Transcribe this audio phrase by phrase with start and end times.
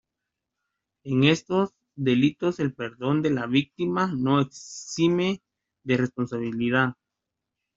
[1.03, 5.43] En estos delitos el perdón de la víctima no exime
[5.83, 6.95] de responsabilidad.